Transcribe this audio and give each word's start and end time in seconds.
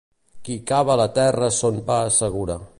Qui 0.47 0.55
cava 0.71 0.95
la 1.01 1.07
terra 1.19 1.53
son 1.61 1.81
pa 1.91 2.01
assegura. 2.09 2.61